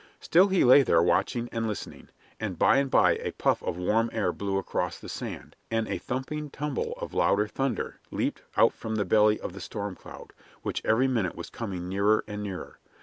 [0.19, 2.09] Still he lay there watching and listening,
[2.39, 5.99] and by and by a puff of warm air blew across the sand, and a
[5.99, 8.41] thumping tumble of louder thunder leaped
[8.71, 10.33] from out the belly of the storm cloud,
[10.63, 12.79] which every minute was coming nearer and nearer.